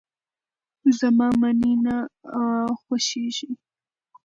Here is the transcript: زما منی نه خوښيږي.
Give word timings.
زما 0.99 1.27
منی 1.41 1.73
نه 1.85 1.95
خوښيږي. 2.81 3.51